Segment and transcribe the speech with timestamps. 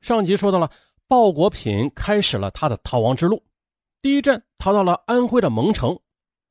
[0.00, 0.70] 上集说到了，
[1.06, 3.42] 鲍国品开始了他的逃亡之路。
[4.00, 5.98] 第一站逃到了安徽的蒙城，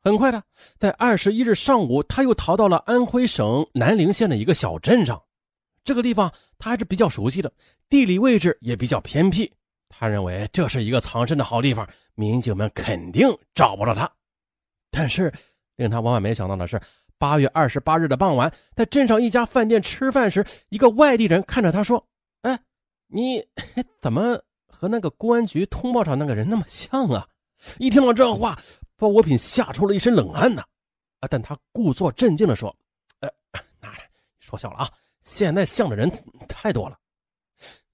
[0.03, 0.43] 很快的，
[0.77, 5.21] 在二十一日上午，他又逃到了安徽省南陵县的一个小镇上。
[5.83, 7.51] 这个地方他还是比较熟悉的，
[7.89, 9.51] 地理位置也比较偏僻。
[9.87, 13.25] 他认为这是一个藏身的好地方，民警们肯定
[13.55, 14.11] 找不到他。
[14.91, 15.31] 但是
[15.77, 16.79] 令他万万没想到的是，
[17.17, 22.05] 八月二十八日的傍晚，在镇上一家饭店吃饭时，一个外地人看着他说：“，
[23.07, 23.43] 你
[24.01, 27.27] 怎么和那个公安局通报上那个人那么像啊？”
[27.79, 28.59] 一听到这话，
[28.95, 30.61] 包国品吓出了一身冷汗呢。
[31.19, 32.75] 啊，但他故作镇静地说
[33.21, 33.29] ：“呃，
[33.81, 33.89] 那
[34.39, 34.91] 说笑了啊，
[35.23, 36.11] 现在像的人
[36.47, 36.97] 太多了。”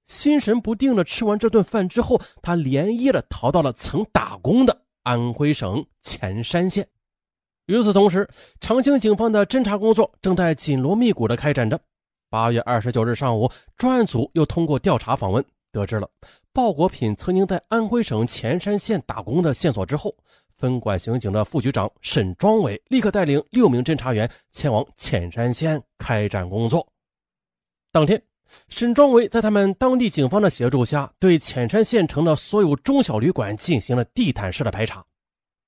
[0.06, 6.88] 心神不定的吃完这顿饭之后，他连夜的逃到了曾打工的安徽省潜山县。
[7.68, 11.80] 与此同时，长兴警方的侦查工作正在紧锣密鼓的开展着。
[12.34, 13.48] 八月二十九日上午，
[13.78, 16.10] 专案组又通过调查访问，得知了
[16.52, 20.12] 鲍国品曾经在安徽省潜山县打工的线索之后，
[20.58, 26.88] 分管刑警的副局长沈庄伟立刻带领六名侦查员前往潜山县开展工作。
[27.92, 28.20] 当天。
[28.68, 35.06] 沈庄伟在他们当地警方的协助下，对潜山县城的所有中小旅馆进行了地毯式的排查，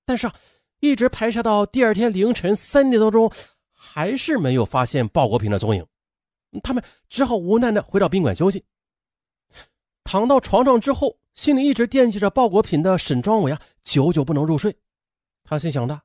[0.03, 0.33] 但是啊，
[0.79, 3.31] 一直排查到第二天凌晨三点多钟，
[3.71, 5.85] 还是没有发现鲍国平的踪影。
[6.61, 8.63] 他们只好无奈的回到宾馆休息。
[10.03, 14.75] 躺到床上之后，心里一直惦记着鲍国平的沈庄伟啊，久久不能入睡。
[15.43, 16.01] 他心想的，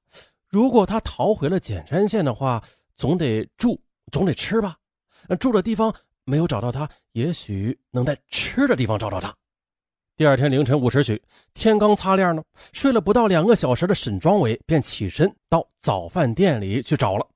[0.49, 2.63] 如果他逃回了简山县的话，
[2.97, 4.77] 总得住，总得吃吧？
[5.39, 5.95] 住的地方。
[6.25, 9.35] 没有找到他，也许能在吃的地方找到他。
[10.17, 11.21] 第二天凌晨五时许，
[11.55, 17.27] 天刚擦亮呢，睡了不到两个小时的沈庄伟便起身到早饭店里去找了。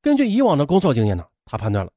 [0.00, 1.92] 根据以往的工作经验呢，他判断了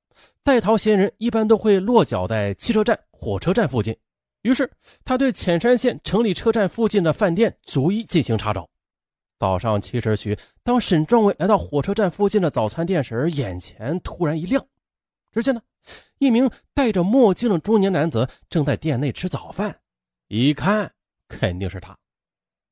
[0.45, 3.97] 在逃嫌疑人一般都会落脚在汽车站、火车站附近。
[4.43, 4.71] 于是
[5.03, 8.69] 他对潜山县城里车站附近的饭店逐一进行查找。
[9.39, 14.63] 早上七时许，当沈壮伟来到火车站附近的早餐店时，眼前突然一亮，
[15.33, 15.59] 只见呢。
[16.19, 19.75] 一名戴着墨镜的中年男子正在店内吃早饭，
[20.27, 20.91] 一看
[21.27, 21.97] 肯定是他，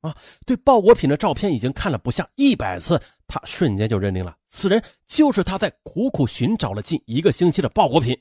[0.02, 0.16] 啊！
[0.46, 3.02] 对鲍国品的照片已经看了不下一百次，
[3.34, 8.16] 他瞬间就认定了此人就是他在苦苦寻找了近一个星期的鲍国品。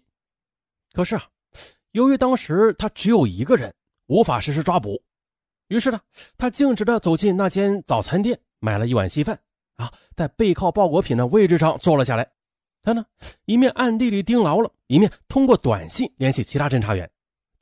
[0.95, 1.29] 可是啊，
[1.91, 3.75] 由于当时他只有一个人，
[4.07, 5.03] 无法实施抓捕，
[5.69, 6.01] 于是呢，
[6.39, 9.39] 他径直的走进那间早餐店，买了一碗稀饭，
[9.75, 12.27] 啊，在背靠鲍国品的位置上坐了下来。
[12.83, 13.05] 他呢，
[13.45, 17.11] 一面暗地里盯牢了，一面通过短信联系其他侦查员。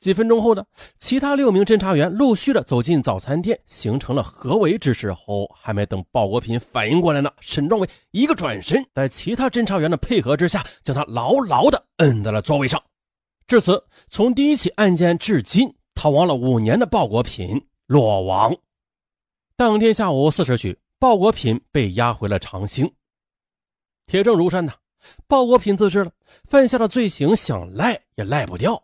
[0.00, 0.64] 几分钟后呢，
[0.98, 5.12] 其他六名侦查员陆续的走进早餐店，形成了合围之势。
[5.12, 12.82] 后还没等鲍国平反应过来呢，沈壮伟一个转身，在其他侦查员的配合之下，将他牢牢的摁在了座位上。
[13.46, 18.56] 至此，从第一起案件至今逃亡了五年的鲍国平落网。
[19.54, 22.90] 当天下午四时许，鲍国品被押回了长兴。
[24.06, 24.72] 铁证如山呐。
[25.26, 26.12] 鲍国平自知了，
[26.44, 28.82] 犯下的罪行想赖也赖不掉。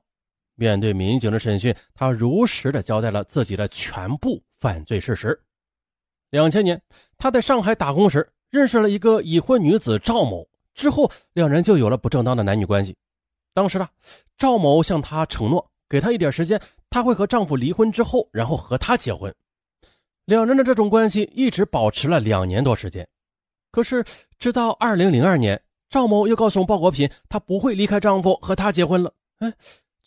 [0.56, 5.40] 面对民警的审讯，他如实的交代了自己的全部犯罪事实。
[6.30, 6.82] 两千年，
[7.16, 12.96] 他在上海打工时认识了一个已婚女子赵某，之后两人就有了不正当的男女关系。
[13.54, 13.88] 当时呢，
[14.36, 19.32] 赵某向他承诺，给他一点时间，他会和丈夫离婚之后，然后和他结婚。
[20.24, 23.06] 两人的这种关系一直保持了两年多时间。
[23.70, 24.04] 可是，
[24.38, 25.62] 直到二零零二年。
[25.88, 29.14] 赵某又告诉鲍国平，她不会离开丈夫和他结婚了。
[29.38, 29.52] 哎，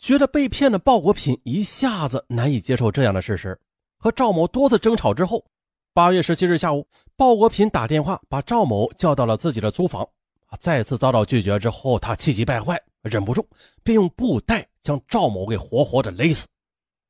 [0.00, 3.60] 觉得被骗的鲍国品一下子难以接受这样的事实，
[3.98, 5.44] 和赵某多次争吵之后，
[5.92, 10.08] 八月十七日下午，鲍国品打电话把赵某叫到了自己的租房。
[10.58, 13.46] 再次遭到拒绝之后，他气急败坏，忍不住
[13.84, 16.46] 便用布袋将赵某给活活的勒死。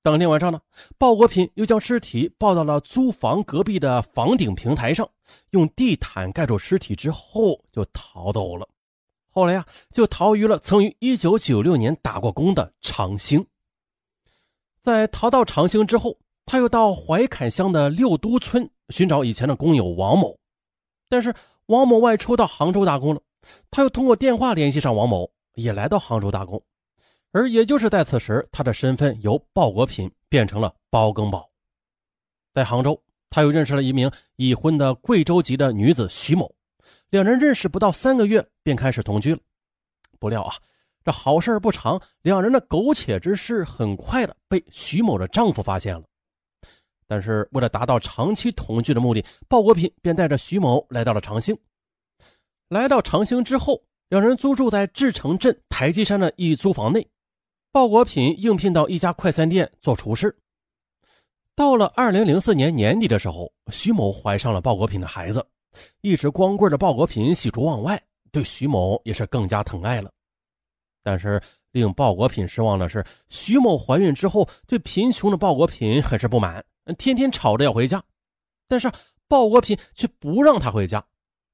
[0.03, 0.61] 当天晚上呢，
[0.99, 5.09] 鲍国品又将尸体抱到了租房隔壁的房顶平台上，
[5.51, 8.69] 用地毯盖住尸体之后就逃走了。
[9.30, 13.46] 后来呀，就逃于了曾于1996年打过工的长兴。
[14.82, 20.36] 在逃到长兴之后，他又到怀坎乡的六都村寻找以前的工友王某，
[21.09, 21.32] 但是
[21.66, 23.21] 王某外出到杭州打工了，
[23.71, 26.60] 他又通过电话联系上王某，也来到杭州打工。
[27.30, 31.48] 而也就是在此时，他的身份由鲍国品变成了包更宝。
[32.53, 36.53] 在杭州，他又认识了一名已婚的贵州籍的女子徐某，
[37.10, 39.41] 两人认识不到三个月便开始同居了。
[40.18, 40.54] 不料啊，
[41.04, 46.04] 这好事不长，两人的苟且之事很快的被徐某的丈夫发现了。
[47.07, 51.59] 但是为了达到长期同居的目的，鲍国品便带着徐某来到了长兴。
[52.68, 57.04] 来到长兴之后，两人租住在志城镇台基山的一租房内。
[57.72, 60.36] 鲍国品应聘到一家快餐店做厨师。
[61.57, 65.45] 到了二零零四年年底的时候，徐某怀上了鲍国品的孩子。
[66.01, 68.01] 一直光棍的鲍国品喜出望外，
[68.33, 70.11] 对徐某也是更加疼爱了。
[71.03, 71.41] 但是
[71.72, 76.65] 令鲍国品失望的是，徐某怀孕之后，对贫穷的鲍国品很是不满，
[76.99, 78.03] 天天吵着要回家。
[78.69, 78.91] 但是
[79.27, 81.05] 鲍国品却不让他回家，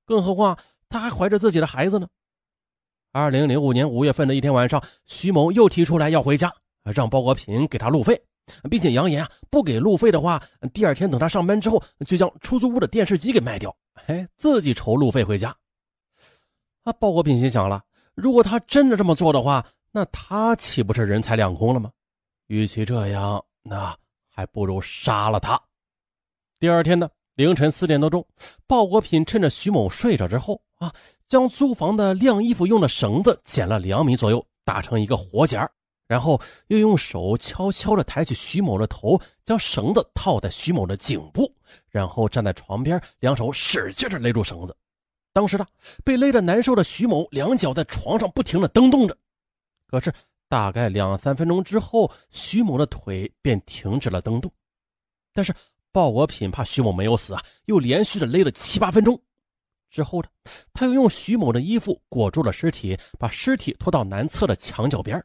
[0.04, 0.58] 更何况
[0.88, 2.08] 他还怀着自己的孩子呢。
[3.12, 6.52] 二零零五年五月份的一天晚上，徐某又提出来要回家，
[6.94, 8.20] 让鲍国品给他路费，
[8.68, 10.42] 并且扬言啊，不给路费的话，
[10.74, 13.74] 第二天等他上班之后，就将出租屋的电视机给卖掉，
[14.06, 15.56] 哎，自己筹路费回家。
[16.84, 17.82] 啊，鲍国品心想了，
[18.14, 21.90] 如果他真的这么做的话，那他岂不是人财两空了吗？
[22.46, 23.96] 与其这样，那
[24.28, 25.60] 还不如杀了他。
[26.60, 28.24] 第二天呢，凌晨四点多钟，
[28.66, 30.92] 鲍国品趁着徐某睡着之后啊，
[31.26, 35.70] 将租房的晾衣服用的绳子剪了两米左右，打成一个活结儿
[36.06, 41.52] 然后又用手悄悄地抬起徐某的头，将绳子套在徐某的颈部，
[41.88, 44.76] 然后站在床边，两手使劲地勒住绳子。
[45.32, 45.66] 当时呢，
[46.04, 49.16] 被勒得难受的徐某两脚在床上不停地蹬动着，
[49.88, 50.12] 可是
[50.48, 54.50] 大概两三分钟之后，徐某的腿便停止了蹬动，
[55.32, 55.54] 但是。
[55.92, 59.18] 鲍国品怕徐某没有死啊，又连续的勒了七八分钟。
[59.88, 60.28] 之后呢，
[60.74, 65.24] 他又用徐某的衣服裹住了尸体，把尸体拖到南侧的墙角边。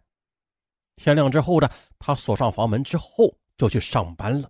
[1.03, 1.68] 天亮之后呢，
[1.98, 4.48] 他锁上房门之后就去上班了。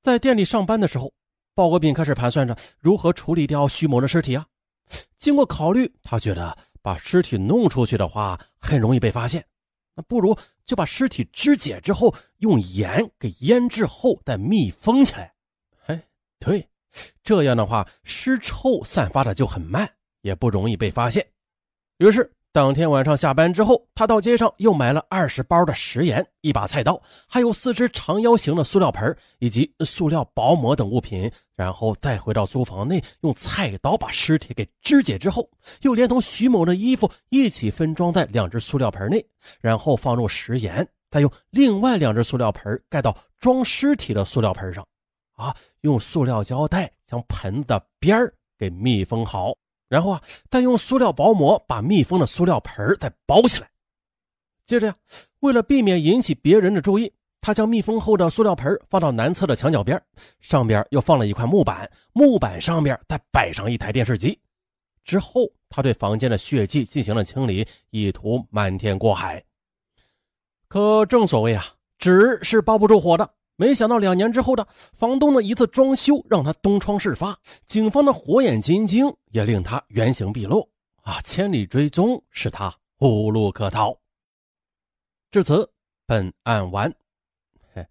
[0.00, 1.12] 在店里上班的时候，
[1.52, 4.46] 鲍国品开始盘算着如何处理掉徐某的尸体啊。
[5.16, 9.44] 经过考虑，他觉得把尸体弄出去的话，很容易被发现。
[9.96, 15.34] 那不如就把尸体肢解之后，用盐给腌制后再密封起来。
[15.86, 16.08] 哎，
[16.38, 16.68] 对，
[17.24, 21.26] 这样的话尸臭散发的就很慢，也不容易被发现。
[21.96, 22.32] 于是。
[22.50, 35.48] 当天晚上下班之后，他到街上又买了二十包的食盐、一把菜刀，还有四只长腰形的塑料盆以及塑料薄膜等物品，然后再回到租房内，用菜刀把尸体给肢解之后，
[35.82, 39.24] 又连同徐某的衣服一起分装在两只塑料盆内，
[39.60, 44.84] 然后放入食盐，再用另外两只塑料盆盖到装尸体的塑料盆上，
[45.34, 49.54] 啊，用塑料胶带将盆的边儿给密封好。
[49.88, 53.68] 然后啊，再用塑料薄膜把密封的塑料盆再包起来。
[54.66, 54.96] 接着呀，
[55.40, 60.00] 为了避免引起别人的注意，他将密封后的塑料盆放到南侧的墙角边，
[60.40, 64.38] 上边又放了一块木板，木板上边再摆上一台电视机。
[65.04, 69.42] 之后，他对房间的血迹进行了清理，意图瞒天过海。
[70.68, 71.64] 可正所谓啊，
[71.96, 73.30] 纸是包不住火的。
[73.60, 74.64] 没想到两年之后的
[74.94, 80.70] 房东的一次装修让他东窗事发，警方的火眼金睛也令他原形毕露
[81.02, 81.20] 啊！
[81.22, 83.98] 千里追踪使他无路可逃。
[85.32, 85.68] 至此，
[86.06, 86.88] 本案完。
[87.74, 87.84] 嘿，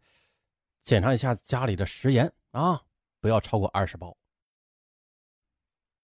[0.82, 2.82] 检查一下家里的食盐啊，
[3.20, 4.16] 不要超过二十包。